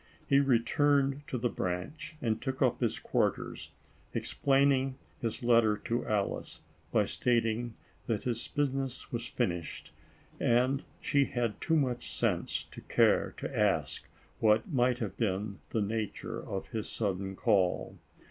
[0.25, 3.69] He returned to the Branch, and took up his quarters,
[4.15, 7.75] explaining his letter to Alice, by stating
[8.07, 9.93] that his business was finished,
[10.39, 14.09] and she had too much sense to care to ask,
[14.39, 17.99] what might have been the nature of his sud den call.